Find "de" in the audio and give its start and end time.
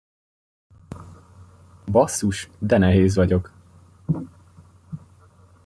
2.59-2.77